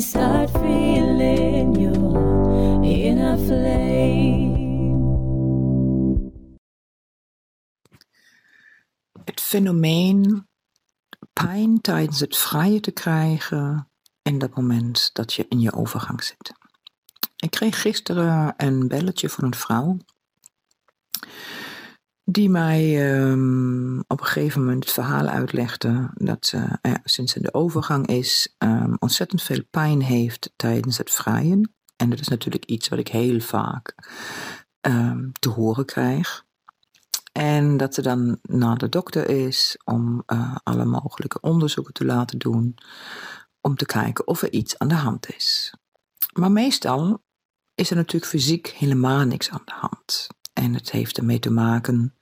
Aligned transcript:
start 0.00 0.50
feeling 0.50 1.80
your 1.80 2.82
inner 2.82 3.38
flame. 3.38 4.62
Het 9.24 9.40
fenomeen 9.40 10.48
pijn 11.32 11.80
tijdens 11.80 12.20
het 12.20 12.36
vrije 12.36 12.80
te 12.80 12.90
krijgen 12.90 13.90
in 14.22 14.38
dat 14.38 14.56
moment 14.56 15.10
dat 15.12 15.32
je 15.32 15.46
in 15.48 15.60
je 15.60 15.72
overgang 15.72 16.22
zit. 16.22 16.52
Ik 17.36 17.50
kreeg 17.50 17.80
gisteren 17.80 18.54
een 18.56 18.88
belletje 18.88 19.28
van 19.28 19.44
een 19.44 19.54
vrouw 19.54 19.96
die 22.24 22.50
mij 22.50 23.12
ehm, 23.12 23.98
op 23.98 24.20
een 24.20 24.26
gegeven 24.26 24.60
moment 24.60 24.84
het 24.84 24.92
verhaal 24.92 25.26
uitlegde 25.26 26.10
dat 26.14 26.46
ze 26.46 26.78
eh, 26.80 26.94
sinds 27.04 27.32
ze 27.32 27.40
de 27.40 27.54
overgang 27.54 28.06
is 28.06 28.54
ehm, 28.58 28.94
ontzettend 28.98 29.42
veel 29.42 29.62
pijn 29.70 30.02
heeft 30.02 30.52
tijdens 30.56 30.98
het 30.98 31.10
vrijen. 31.10 31.74
En 31.96 32.10
dat 32.10 32.20
is 32.20 32.28
natuurlijk 32.28 32.64
iets 32.64 32.88
wat 32.88 32.98
ik 32.98 33.08
heel 33.08 33.40
vaak 33.40 33.94
ehm, 34.80 35.30
te 35.32 35.48
horen 35.48 35.84
krijg. 35.84 36.44
En 37.32 37.76
dat 37.76 37.94
ze 37.94 38.02
dan 38.02 38.38
naar 38.42 38.78
de 38.78 38.88
dokter 38.88 39.28
is 39.28 39.78
om 39.84 40.22
uh, 40.26 40.56
alle 40.62 40.84
mogelijke 40.84 41.40
onderzoeken 41.40 41.94
te 41.94 42.04
laten 42.04 42.38
doen. 42.38 42.74
Om 43.60 43.76
te 43.76 43.86
kijken 43.86 44.26
of 44.26 44.42
er 44.42 44.52
iets 44.52 44.78
aan 44.78 44.88
de 44.88 44.94
hand 44.94 45.34
is. 45.34 45.74
Maar 46.32 46.52
meestal 46.52 47.22
is 47.74 47.90
er 47.90 47.96
natuurlijk 47.96 48.30
fysiek 48.30 48.66
helemaal 48.66 49.24
niks 49.24 49.50
aan 49.50 49.62
de 49.64 49.72
hand. 49.74 50.26
En 50.64 50.74
het 50.74 50.90
heeft 50.90 51.18
ermee 51.18 51.38
te 51.38 51.50
maken 51.50 52.14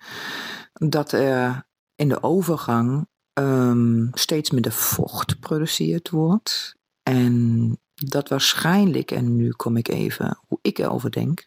dat 0.73 1.13
er 1.13 1.67
in 1.95 2.09
de 2.09 2.23
overgang 2.23 3.09
um, 3.33 4.11
steeds 4.13 4.51
minder 4.51 4.73
vocht 4.73 5.33
geproduceerd 5.33 6.11
wordt. 6.11 6.77
En 7.03 7.79
dat 7.95 8.29
waarschijnlijk, 8.29 9.11
en 9.11 9.37
nu 9.37 9.51
kom 9.51 9.77
ik 9.77 9.89
even 9.89 10.39
hoe 10.47 10.59
ik 10.63 10.79
erover 10.79 11.11
denk, 11.11 11.45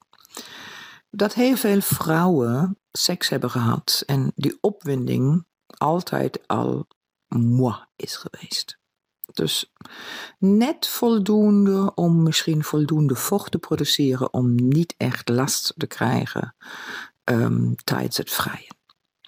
dat 1.10 1.34
heel 1.34 1.56
veel 1.56 1.82
vrouwen 1.82 2.80
seks 2.92 3.30
hebben 3.30 3.50
gehad 3.50 4.04
en 4.06 4.32
die 4.36 4.58
opwinding 4.62 5.46
altijd 5.68 6.48
al 6.48 6.88
moi 7.28 7.76
is 7.96 8.16
geweest. 8.16 8.80
Dus 9.34 9.74
net 10.40 10.88
voldoende 10.88 11.94
om 11.94 12.24
misschien 12.24 12.64
voldoende 12.64 13.16
vocht 13.16 13.52
te 13.52 13.58
produceren 13.58 14.34
om 14.34 14.56
niet 14.56 14.94
echt 14.98 15.30
last 15.30 15.74
te 15.78 15.88
krijgen 15.88 16.56
um, 17.24 17.76
tijdens 17.84 18.18
het 18.18 18.32
vrijen. 18.32 18.76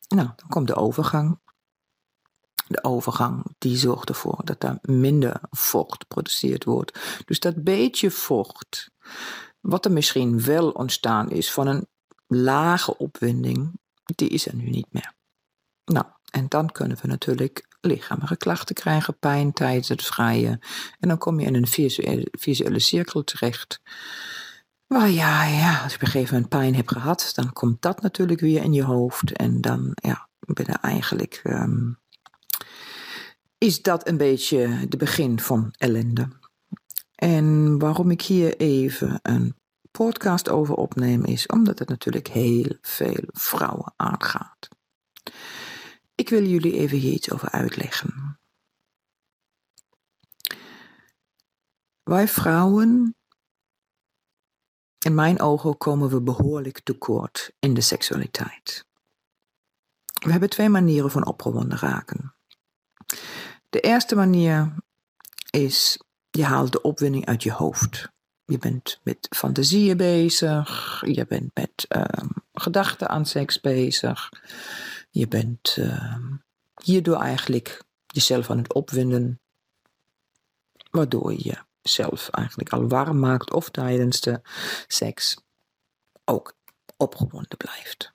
Nou, 0.08 0.30
dan 0.36 0.50
komt 0.50 0.67
de 0.67 0.76
overgang. 0.76 1.39
De 2.67 2.84
overgang 2.84 3.45
die 3.58 3.78
zorgt 3.78 4.09
ervoor 4.09 4.42
dat 4.44 4.64
er 4.64 4.78
minder 4.81 5.42
vocht 5.50 6.02
geproduceerd 6.02 6.64
wordt. 6.64 7.00
Dus 7.26 7.39
dat 7.39 7.64
beetje 7.64 8.11
vocht, 8.11 8.92
wat 9.59 9.86
er 9.86 9.92
misschien 9.92 10.42
wel 10.44 10.70
ontstaan 10.70 11.30
is 11.30 11.52
van 11.52 11.67
een 11.67 11.88
lage 12.28 12.98
opwinding, 12.98 13.80
die 14.06 14.30
is 14.30 14.48
er 14.48 14.56
nu 14.56 14.70
niet 14.70 14.88
meer. 14.94 15.14
Nou, 15.86 16.05
en 16.32 16.48
dan 16.48 16.71
kunnen 16.71 16.98
we 17.02 17.08
natuurlijk 17.08 17.77
lichamelijke 17.87 18.37
klachten 18.37 18.75
krijgen, 18.75 19.20
pijn 19.20 19.53
tijdens 19.53 19.87
het 19.87 20.03
vrijen. 20.03 20.59
En 20.99 21.08
dan 21.08 21.17
kom 21.17 21.39
je 21.39 21.45
in 21.45 21.55
een 21.55 21.67
visuele, 21.67 22.27
visuele 22.31 22.80
cirkel 22.80 23.23
terecht. 23.23 23.81
Waar 24.87 25.09
ja, 25.09 25.45
ja, 25.45 25.81
als 25.81 25.92
je 25.92 25.97
op 25.97 26.03
een 26.03 26.08
gegeven 26.08 26.33
moment 26.33 26.49
pijn 26.49 26.76
hebt 26.76 26.92
gehad, 26.92 27.31
dan 27.36 27.53
komt 27.53 27.81
dat 27.81 28.02
natuurlijk 28.02 28.39
weer 28.39 28.64
in 28.64 28.73
je 28.73 28.83
hoofd. 28.83 29.31
En 29.31 29.61
dan, 29.61 29.92
ja, 29.93 30.30
binnen 30.39 30.81
eigenlijk 30.81 31.42
um, 31.43 31.99
is 33.58 33.81
dat 33.81 34.08
een 34.08 34.17
beetje 34.17 34.87
de 34.89 34.97
begin 34.97 35.39
van 35.39 35.73
ellende. 35.77 36.27
En 37.15 37.80
waarom 37.80 38.11
ik 38.11 38.21
hier 38.21 38.58
even 38.58 39.20
een 39.21 39.55
podcast 39.92 40.49
over 40.49 40.76
opneem, 40.76 41.23
is 41.23 41.45
omdat 41.45 41.80
het 41.80 41.89
natuurlijk 41.89 42.27
heel 42.27 42.77
veel 42.81 43.23
vrouwen 43.26 43.93
aangaat. 43.95 44.67
Ik 46.27 46.33
wil 46.33 46.45
jullie 46.45 46.73
even 46.73 46.98
hier 46.98 47.14
iets 47.14 47.32
over 47.32 47.49
uitleggen. 47.49 48.39
Wij 52.04 52.27
vrouwen, 52.27 53.15
in 55.05 55.15
mijn 55.15 55.39
ogen 55.39 55.77
komen 55.77 56.10
we 56.10 56.21
behoorlijk 56.21 56.80
tekort 56.80 57.52
in 57.60 57.73
de 57.73 57.82
seksualiteit. 57.82 58.86
We 60.26 60.32
hebben 60.32 60.49
twee 60.49 60.70
manieren 60.70 61.11
van 61.11 61.26
opgewonden 61.26 61.77
raken. 61.77 62.36
De 63.70 63.80
eerste 63.80 64.15
manier 64.15 64.76
is, 65.49 65.99
je 66.30 66.44
haalt 66.44 66.71
de 66.71 66.82
opwinding 66.82 67.26
uit 67.26 67.44
je 67.44 67.52
hoofd. 67.52 68.09
Je 68.49 68.58
bent 68.58 68.99
met 69.03 69.27
fantasieën 69.30 69.97
bezig, 69.97 71.02
je 71.05 71.25
bent 71.25 71.52
met 71.53 71.85
um, 71.89 72.30
gedachten 72.53 73.09
aan 73.09 73.25
seks 73.25 73.61
bezig. 73.61 74.30
Je 75.09 75.27
bent 75.27 75.75
uh, 75.80 76.15
hierdoor 76.83 77.19
eigenlijk 77.19 77.83
jezelf 78.08 78.49
aan 78.49 78.58
het 78.58 78.73
opwinden, 78.73 79.39
waardoor 80.91 81.31
je 81.31 81.58
jezelf 81.81 82.30
eigenlijk 82.30 82.69
al 82.69 82.87
warm 82.87 83.19
maakt 83.19 83.53
of 83.53 83.69
tijdens 83.69 84.21
de 84.21 84.41
seks 84.87 85.37
ook 86.25 86.53
opgewonden 86.97 87.58
blijft. 87.58 88.14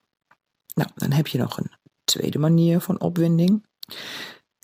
Nou, 0.74 0.90
dan 0.94 1.12
heb 1.12 1.26
je 1.26 1.38
nog 1.38 1.58
een 1.58 1.72
tweede 2.04 2.38
manier 2.38 2.80
van 2.80 3.00
opwinding. 3.00 3.66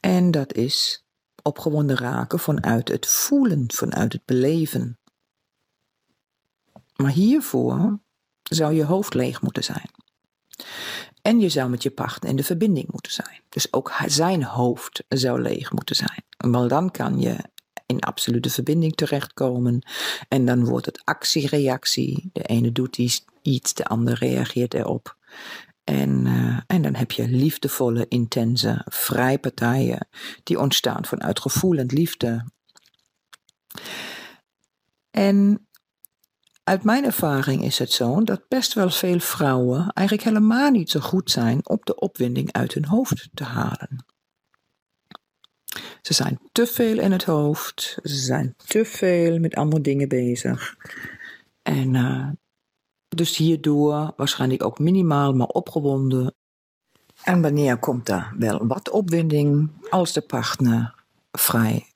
En 0.00 0.30
dat 0.30 0.52
is 0.52 1.04
opgewonden 1.42 1.96
raken 1.96 2.38
vanuit 2.38 2.88
het 2.88 3.06
voelen, 3.06 3.72
vanuit 3.72 4.12
het 4.12 4.24
beleven. 4.24 4.98
Maar 7.02 7.12
hiervoor 7.12 8.00
zou 8.42 8.74
je 8.74 8.84
hoofd 8.84 9.14
leeg 9.14 9.42
moeten 9.42 9.64
zijn. 9.64 9.90
En 11.22 11.40
je 11.40 11.48
zou 11.48 11.70
met 11.70 11.82
je 11.82 11.90
partner 11.90 12.30
in 12.30 12.36
de 12.36 12.44
verbinding 12.44 12.86
moeten 12.90 13.12
zijn. 13.12 13.42
Dus 13.48 13.72
ook 13.72 13.92
zijn 14.06 14.42
hoofd 14.42 15.04
zou 15.08 15.42
leeg 15.42 15.72
moeten 15.72 15.96
zijn. 15.96 16.24
Want 16.36 16.70
dan 16.70 16.90
kan 16.90 17.20
je 17.20 17.36
in 17.86 18.00
absolute 18.00 18.50
verbinding 18.50 18.94
terechtkomen. 18.94 19.82
En 20.28 20.44
dan 20.44 20.64
wordt 20.64 20.86
het 20.86 21.00
actie-reactie. 21.04 22.30
De 22.32 22.42
ene 22.42 22.72
doet 22.72 23.22
iets, 23.42 23.74
de 23.74 23.84
ander 23.84 24.14
reageert 24.14 24.74
erop. 24.74 25.16
En, 25.84 26.26
uh, 26.26 26.60
en 26.66 26.82
dan 26.82 26.94
heb 26.94 27.12
je 27.12 27.28
liefdevolle, 27.28 28.06
intense 28.08 28.84
vrijpartijen 28.84 30.08
die 30.42 30.58
ontstaan 30.58 31.04
vanuit 31.04 31.40
gevoel 31.40 31.76
en 31.76 31.86
liefde. 31.86 32.44
En 35.10 35.67
uit 36.68 36.84
mijn 36.84 37.04
ervaring 37.04 37.64
is 37.64 37.78
het 37.78 37.92
zo 37.92 38.22
dat 38.22 38.48
best 38.48 38.72
wel 38.72 38.90
veel 38.90 39.20
vrouwen 39.20 39.90
eigenlijk 39.92 40.28
helemaal 40.28 40.70
niet 40.70 40.90
zo 40.90 41.00
goed 41.00 41.30
zijn 41.30 41.68
op 41.68 41.86
de 41.86 41.94
opwinding 41.94 42.52
uit 42.52 42.74
hun 42.74 42.84
hoofd 42.84 43.28
te 43.34 43.44
halen. 43.44 44.04
Ze 46.02 46.14
zijn 46.14 46.40
te 46.52 46.66
veel 46.66 46.98
in 46.98 47.12
het 47.12 47.24
hoofd, 47.24 47.98
ze 48.02 48.14
zijn 48.14 48.54
te 48.56 48.84
veel 48.84 49.38
met 49.38 49.54
andere 49.54 49.82
dingen 49.82 50.08
bezig. 50.08 50.76
En 51.62 51.94
uh, 51.94 52.28
dus 53.08 53.36
hierdoor 53.36 54.12
waarschijnlijk 54.16 54.64
ook 54.64 54.78
minimaal 54.78 55.32
maar 55.32 55.46
opgewonden. 55.46 56.34
En 57.22 57.42
wanneer 57.42 57.78
komt 57.78 58.08
er 58.08 58.34
wel 58.38 58.66
wat 58.66 58.90
opwinding 58.90 59.70
als 59.90 60.12
de 60.12 60.20
partner 60.20 60.94
vrij 61.30 61.86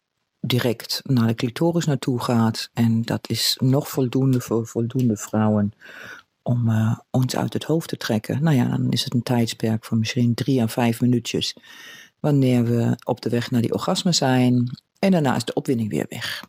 direct 0.47 1.03
naar 1.05 1.27
de 1.27 1.35
clitoris 1.35 1.85
naartoe 1.85 2.21
gaat. 2.21 2.71
En 2.73 3.03
dat 3.03 3.29
is 3.29 3.57
nog 3.61 3.89
voldoende 3.89 4.41
voor 4.41 4.67
voldoende 4.67 5.17
vrouwen 5.17 5.73
om 6.43 6.69
uh, 6.69 6.99
ons 7.11 7.37
uit 7.37 7.53
het 7.53 7.65
hoofd 7.65 7.89
te 7.89 7.97
trekken. 7.97 8.43
Nou 8.43 8.57
ja, 8.57 8.69
dan 8.69 8.91
is 8.91 9.05
het 9.05 9.15
een 9.15 9.23
tijdsperk 9.23 9.85
van 9.85 9.99
misschien 9.99 10.35
drie 10.35 10.63
à 10.63 10.69
vijf 10.69 11.01
minuutjes. 11.01 11.57
Wanneer 12.21 12.65
we 12.65 12.97
op 13.05 13.21
de 13.21 13.29
weg 13.29 13.51
naar 13.51 13.63
die 13.63 13.73
orgasme 13.73 14.13
zijn. 14.13 14.79
En 14.99 15.11
daarna 15.11 15.37
is 15.37 15.45
de 15.45 15.55
opwinding 15.55 15.91
weer 15.91 16.07
weg. 16.09 16.45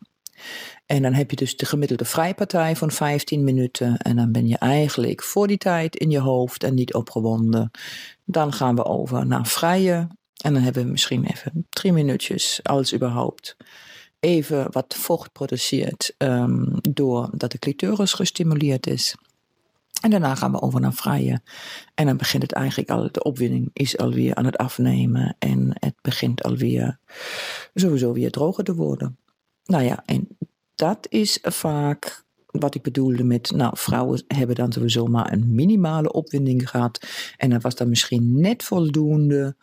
En 0.86 1.02
dan 1.02 1.12
heb 1.12 1.30
je 1.30 1.36
dus 1.36 1.56
de 1.56 1.66
gemiddelde 1.66 2.04
vrijpartij 2.04 2.76
van 2.76 2.90
15 2.90 3.44
minuten. 3.44 3.96
En 3.96 4.16
dan 4.16 4.32
ben 4.32 4.46
je 4.46 4.58
eigenlijk 4.58 5.22
voor 5.22 5.46
die 5.46 5.58
tijd 5.58 5.96
in 5.96 6.10
je 6.10 6.18
hoofd 6.18 6.64
en 6.64 6.74
niet 6.74 6.94
opgewonden. 6.94 7.70
Dan 8.24 8.52
gaan 8.52 8.74
we 8.74 8.84
over 8.84 9.26
naar 9.26 9.46
vrije. 9.46 10.08
En 10.44 10.52
dan 10.52 10.62
hebben 10.62 10.84
we 10.84 10.90
misschien 10.90 11.24
even 11.24 11.66
drie 11.70 11.92
minuutjes, 11.92 12.60
als 12.62 12.94
überhaupt 12.94 13.56
even 14.20 14.72
wat 14.72 14.94
vocht 14.94 15.32
produceert 15.32 16.14
um, 16.18 16.78
doordat 16.90 17.52
de 17.52 17.58
clitoris 17.58 18.12
gestimuleerd 18.12 18.86
is. 18.86 19.14
En 20.00 20.10
daarna 20.10 20.34
gaan 20.34 20.52
we 20.52 20.60
over 20.60 20.80
naar 20.80 20.92
vrije. 20.92 21.40
En 21.94 22.06
dan 22.06 22.16
begint 22.16 22.42
het 22.42 22.52
eigenlijk 22.52 22.90
al, 22.90 23.08
de 23.12 23.22
opwinding 23.22 23.70
is 23.72 23.98
alweer 23.98 24.34
aan 24.34 24.44
het 24.44 24.56
afnemen. 24.56 25.36
En 25.38 25.70
het 25.78 25.94
begint 26.00 26.42
alweer 26.42 26.98
sowieso 27.74 28.12
weer 28.12 28.30
droger 28.30 28.64
te 28.64 28.74
worden. 28.74 29.18
Nou 29.64 29.82
ja, 29.82 30.02
en 30.06 30.28
dat 30.74 31.06
is 31.08 31.38
vaak 31.42 32.24
wat 32.46 32.74
ik 32.74 32.82
bedoelde 32.82 33.24
met, 33.24 33.50
nou, 33.50 33.76
vrouwen 33.76 34.24
hebben 34.26 34.56
dan 34.56 34.72
sowieso 34.72 35.06
maar 35.06 35.32
een 35.32 35.54
minimale 35.54 36.12
opwinding 36.12 36.70
gehad. 36.70 37.06
En 37.36 37.50
dat 37.50 37.62
was 37.62 37.74
dan 37.74 37.88
misschien 37.88 38.40
net 38.40 38.62
voldoende 38.62 39.56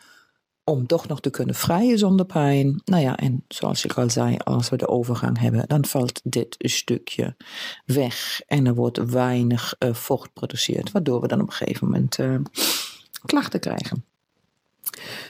om 0.72 0.88
toch 0.88 1.08
nog 1.08 1.22
te 1.22 1.30
kunnen 1.30 1.56
vrijen 1.56 1.98
zonder 1.98 2.26
pijn. 2.26 2.82
Nou 2.86 3.02
ja, 3.02 3.18
en 3.18 3.44
zoals 3.48 3.86
ik 3.86 3.94
al 3.94 4.10
zei, 4.10 4.38
als 4.38 4.70
we 4.70 4.78
de 4.78 4.88
overgang 4.88 5.40
hebben, 5.40 5.68
dan 5.68 5.86
valt 5.86 6.22
dit 6.24 6.56
stukje 6.60 7.36
weg 7.86 8.42
en 8.48 8.66
er 8.66 8.76
wordt 8.76 8.98
weinig 9.12 9.76
uh, 9.80 9.94
vocht 9.94 10.24
geproduceerd, 10.24 10.92
waardoor 10.92 11.22
we 11.22 11.28
dan 11.28 11.42
op 11.42 11.48
een 11.48 11.54
gegeven 11.54 11.88
moment 11.88 12.18
uh, 12.18 12.36
klachten 13.26 13.60
krijgen. 13.60 14.06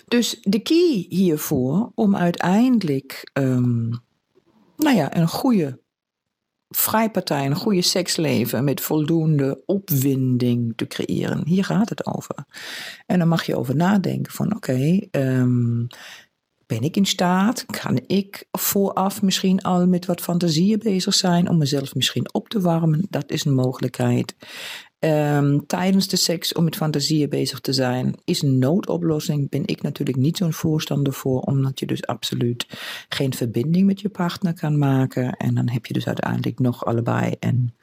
Dus 0.08 0.38
de 0.42 0.60
key 0.60 1.06
hiervoor 1.10 1.92
om 1.96 2.16
uiteindelijk 2.16 3.30
um, 3.34 4.02
nou 4.78 4.96
ja, 4.96 5.18
een 5.18 5.28
goede 5.28 5.80
vrijpartij, 6.72 7.46
een 7.46 7.56
goede 7.56 7.82
seksleven 7.82 8.64
met 8.64 8.82
voldoende 8.82 9.64
opwinding 9.66 10.74
te 10.76 10.88
creëren. 10.88 11.42
Hier 11.46 11.66
gaat 11.66 11.90
het 11.90 12.06
over. 12.06 12.46
En 13.06 13.20
dan 13.20 13.28
mag 13.28 13.44
je 13.44 13.58
over 13.58 13.76
nadenken 13.76 14.32
van 14.32 14.56
oké, 14.56 15.00
um, 15.12 15.88
ben 16.66 16.82
ik 16.82 16.96
in 16.96 17.06
staat? 17.06 17.66
Kan 17.66 18.00
ik 18.08 18.48
vooraf 18.52 19.22
misschien 19.22 19.62
al 19.62 19.88
met 19.88 20.06
wat 20.06 20.22
fantasieën 20.22 20.80
bezig 20.80 21.14
zijn 21.14 21.50
om 21.50 21.58
mezelf 21.58 21.96
misschien 21.96 22.34
op 22.34 22.50
te 22.50 22.62
warmen? 22.62 23.06
Dat 23.10 23.32
is 23.32 23.46
een 23.46 23.54
mogelijkheid. 23.54 24.36
Um, 25.04 25.66
tijdens 25.66 26.08
de 26.08 26.18
seks 26.18 26.54
om 26.54 26.64
met 26.64 26.76
fantasieën 26.76 27.30
bezig 27.30 27.60
te 27.60 27.74
zijn 27.74 28.16
is 28.24 28.42
een 28.42 28.58
noodoplossing. 28.58 29.50
Ben 29.50 29.66
ik 29.66 29.82
natuurlijk 29.82 30.18
niet 30.18 30.38
zo'n 30.38 30.54
voorstander 30.54 31.14
voor, 31.14 31.40
omdat 31.40 31.80
je 31.80 31.86
dus 31.86 32.06
absoluut 32.06 32.66
geen 33.10 33.34
verbinding 33.34 33.86
met 33.86 34.02
je 34.02 34.10
partner 34.10 34.54
kan 34.54 34.78
maken. 34.78 35.38
En 35.38 35.56
dan 35.56 35.70
heb 35.70 35.86
je 35.86 35.94
dus 35.94 36.08
uiteindelijk 36.08 36.60
nog 36.60 36.86
allebei 36.86 37.36
een 37.40 37.74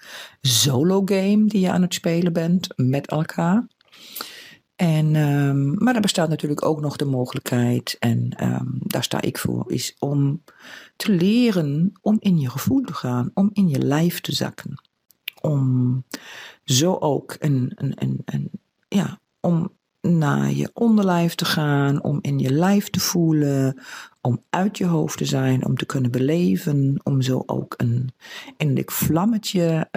solo 0.40 1.02
game 1.04 1.44
die 1.44 1.60
je 1.60 1.70
aan 1.70 1.82
het 1.82 1.94
spelen 1.94 2.32
bent 2.32 2.68
met 2.76 3.06
elkaar. 3.06 3.66
En, 4.76 5.14
um, 5.14 5.74
maar 5.74 5.94
er 5.94 6.00
bestaat 6.00 6.28
natuurlijk 6.28 6.64
ook 6.64 6.80
nog 6.80 6.96
de 6.96 7.04
mogelijkheid, 7.04 7.96
en 7.98 8.44
um, 8.44 8.78
daar 8.80 9.04
sta 9.04 9.20
ik 9.20 9.38
voor, 9.38 9.72
is 9.72 9.96
om 9.98 10.42
te 10.96 11.12
leren 11.12 11.92
om 12.00 12.16
in 12.20 12.38
je 12.38 12.50
gevoel 12.50 12.80
te 12.80 12.94
gaan, 12.94 13.30
om 13.34 13.50
in 13.52 13.68
je 13.68 13.78
lijf 13.78 14.20
te 14.20 14.32
zakken. 14.32 14.87
Om 15.40 16.04
zo 16.64 16.94
ook 16.94 17.36
een, 17.38 17.72
een, 17.74 18.22
een, 18.24 18.50
ja, 18.88 19.20
om 19.40 19.76
naar 20.00 20.50
je 20.50 20.70
onderlijf 20.72 21.34
te 21.34 21.44
gaan, 21.44 22.02
om 22.02 22.18
in 22.20 22.38
je 22.38 22.50
lijf 22.50 22.90
te 22.90 23.00
voelen, 23.00 23.82
om 24.20 24.42
uit 24.50 24.78
je 24.78 24.86
hoofd 24.86 25.18
te 25.18 25.24
zijn, 25.24 25.66
om 25.66 25.76
te 25.76 25.86
kunnen 25.86 26.10
beleven, 26.10 27.00
om 27.02 27.22
zo 27.22 27.42
ook 27.46 27.74
een 27.76 28.12
innerlijk 28.56 28.90
vlammetje 28.90 29.88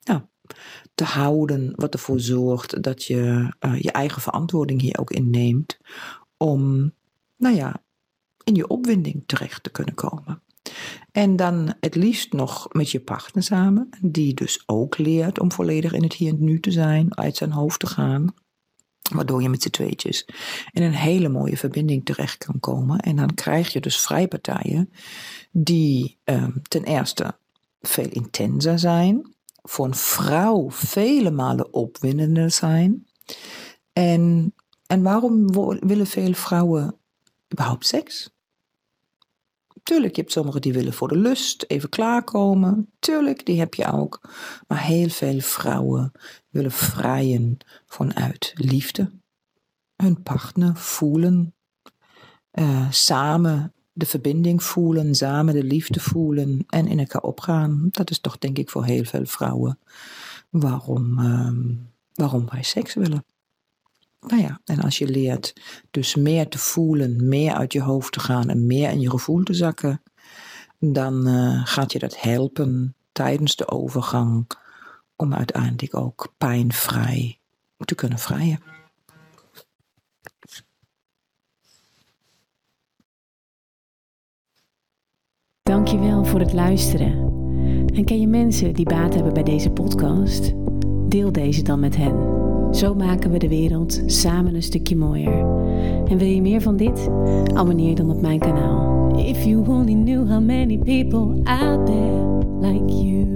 ja, 0.00 0.28
te 0.94 1.04
houden, 1.04 1.72
wat 1.76 1.94
ervoor 1.94 2.20
zorgt 2.20 2.82
dat 2.82 3.04
je 3.04 3.52
uh, 3.60 3.80
je 3.80 3.92
eigen 3.92 4.22
verantwoording 4.22 4.80
hier 4.80 4.98
ook 4.98 5.10
inneemt, 5.10 5.78
om, 6.36 6.92
nou 7.36 7.54
ja, 7.56 7.82
in 8.44 8.54
je 8.54 8.68
opwinding 8.68 9.22
terecht 9.26 9.62
te 9.62 9.70
kunnen 9.70 9.94
komen. 9.94 10.42
En 11.12 11.36
dan 11.36 11.74
het 11.80 11.94
liefst 11.94 12.32
nog 12.32 12.66
met 12.72 12.90
je 12.90 13.00
partner 13.00 13.42
samen, 13.42 13.88
die 14.00 14.34
dus 14.34 14.62
ook 14.66 14.98
leert 14.98 15.40
om 15.40 15.52
volledig 15.52 15.92
in 15.92 16.02
het 16.02 16.12
hier 16.12 16.32
en 16.32 16.44
nu 16.44 16.60
te 16.60 16.70
zijn, 16.70 17.16
uit 17.16 17.36
zijn 17.36 17.52
hoofd 17.52 17.80
te 17.80 17.86
gaan. 17.86 18.34
Waardoor 19.12 19.42
je 19.42 19.48
met 19.48 19.62
z'n 19.62 19.70
tweetjes 19.70 20.28
in 20.70 20.82
een 20.82 20.94
hele 20.94 21.28
mooie 21.28 21.56
verbinding 21.56 22.04
terecht 22.04 22.44
kan 22.44 22.60
komen. 22.60 22.98
En 22.98 23.16
dan 23.16 23.34
krijg 23.34 23.72
je 23.72 23.80
dus 23.80 24.00
vrijpartijen 24.00 24.90
die 25.50 26.18
um, 26.24 26.62
ten 26.62 26.84
eerste 26.84 27.36
veel 27.80 28.08
intenser 28.08 28.78
zijn. 28.78 29.34
Voor 29.62 29.86
een 29.86 29.94
vrouw 29.94 30.70
vele 30.70 31.30
malen 31.30 31.72
opwindender 31.72 32.50
zijn. 32.50 33.06
En, 33.92 34.54
en 34.86 35.02
waarom 35.02 35.52
willen 35.80 36.06
veel 36.06 36.32
vrouwen 36.32 36.96
überhaupt 37.52 37.86
seks? 37.86 38.33
Tuurlijk, 39.84 40.14
je 40.14 40.20
hebt 40.20 40.32
sommigen 40.32 40.60
die 40.60 40.72
willen 40.72 40.92
voor 40.92 41.08
de 41.08 41.16
lust 41.16 41.64
even 41.66 41.88
klaarkomen. 41.88 42.90
Tuurlijk, 42.98 43.46
die 43.46 43.58
heb 43.58 43.74
je 43.74 43.92
ook. 43.92 44.20
Maar 44.68 44.82
heel 44.82 45.08
veel 45.08 45.40
vrouwen 45.40 46.12
willen 46.48 46.70
vrijen 46.70 47.58
vanuit 47.86 48.52
liefde. 48.54 49.10
Hun 49.96 50.22
partner 50.22 50.76
voelen. 50.76 51.54
Uh, 52.52 52.90
samen 52.90 53.72
de 53.92 54.06
verbinding 54.06 54.62
voelen, 54.62 55.14
samen 55.14 55.54
de 55.54 55.64
liefde 55.64 56.00
voelen 56.00 56.64
en 56.68 56.86
in 56.86 56.98
elkaar 56.98 57.22
opgaan. 57.22 57.88
Dat 57.90 58.10
is 58.10 58.20
toch 58.20 58.38
denk 58.38 58.58
ik 58.58 58.70
voor 58.70 58.84
heel 58.84 59.04
veel 59.04 59.26
vrouwen 59.26 59.78
waarom, 60.50 61.18
uh, 61.18 61.76
waarom 62.14 62.48
wij 62.50 62.62
seks 62.62 62.94
willen. 62.94 63.24
Nou 64.26 64.42
ja, 64.42 64.60
en 64.64 64.80
als 64.80 64.98
je 64.98 65.08
leert 65.08 65.52
dus 65.90 66.14
meer 66.14 66.48
te 66.48 66.58
voelen, 66.58 67.28
meer 67.28 67.54
uit 67.54 67.72
je 67.72 67.80
hoofd 67.80 68.12
te 68.12 68.20
gaan 68.20 68.48
en 68.48 68.66
meer 68.66 68.90
in 68.90 69.00
je 69.00 69.10
gevoel 69.10 69.42
te 69.42 69.54
zakken, 69.54 70.02
dan 70.78 71.28
uh, 71.28 71.60
gaat 71.64 71.92
je 71.92 71.98
dat 71.98 72.20
helpen 72.20 72.94
tijdens 73.12 73.56
de 73.56 73.68
overgang 73.68 74.50
om 75.16 75.34
uiteindelijk 75.34 75.94
ook 75.94 76.34
pijnvrij 76.38 77.38
te 77.76 77.94
kunnen 77.94 78.18
vrijen. 78.18 78.62
Dankjewel 85.62 86.24
voor 86.24 86.40
het 86.40 86.52
luisteren. 86.52 87.32
En 87.94 88.04
ken 88.04 88.20
je 88.20 88.26
mensen 88.26 88.74
die 88.74 88.84
baat 88.84 89.14
hebben 89.14 89.34
bij 89.34 89.42
deze 89.42 89.70
podcast? 89.70 90.52
Deel 91.08 91.32
deze 91.32 91.62
dan 91.62 91.80
met 91.80 91.96
hen. 91.96 92.43
Zo 92.74 92.94
maken 92.94 93.30
we 93.30 93.38
de 93.38 93.48
wereld 93.48 94.02
samen 94.06 94.54
een 94.54 94.62
stukje 94.62 94.96
mooier. 94.96 95.46
En 96.08 96.18
wil 96.18 96.28
je 96.28 96.42
meer 96.42 96.60
van 96.60 96.76
dit? 96.76 97.08
Abonneer 97.54 97.94
dan 97.94 98.10
op 98.10 98.20
mijn 98.20 98.38
kanaal. 98.38 99.18
If 99.18 99.44
you 99.44 99.68
only 99.68 99.94
knew 99.94 100.28
how 100.28 100.40
many 100.40 100.78
people 100.78 101.40
out 101.44 101.86
there 101.86 102.38
like 102.60 102.92
you. 102.92 103.26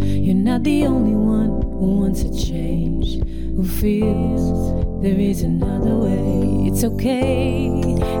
You're 0.00 0.42
not 0.42 0.64
the 0.64 0.86
only 0.88 1.14
one 1.14 1.62
who 1.78 1.98
wants 1.98 2.24
a 2.24 2.32
change. 2.32 3.18
Who 3.56 3.62
feels 3.64 4.72
there 5.00 5.20
is 5.20 5.42
another 5.42 5.96
way. 5.96 6.66
It's 6.66 6.84
okay, 6.84 7.70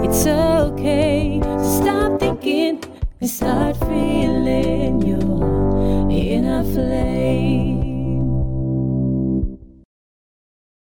it's 0.02 0.26
okay. 0.26 1.40
stop 1.80 2.20
thinking 2.20 2.78
and 3.20 3.30
start 3.30 3.76
feeling 3.76 5.02
your 5.02 6.10
inner 6.10 6.62
flame. 6.62 7.73